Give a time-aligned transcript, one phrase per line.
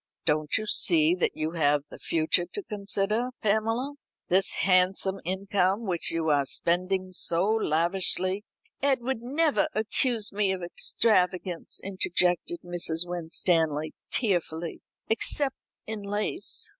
[0.25, 3.93] "Don't you see that you have the future to consider, Pamela.
[4.29, 8.43] This handsome income which you are spending so lavishly"
[8.81, 13.05] "Edward never accused me of extravagance," interjected Mrs.
[13.07, 16.67] Winstanley tearfully, "except in lace.